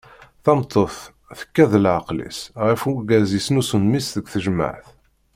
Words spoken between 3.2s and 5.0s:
yesnusun mmi-s deg tejmeɛt!